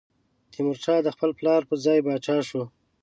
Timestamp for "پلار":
1.39-1.61